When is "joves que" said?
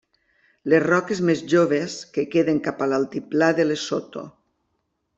1.53-2.25